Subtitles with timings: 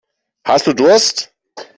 [0.47, 1.31] Hast du Durst?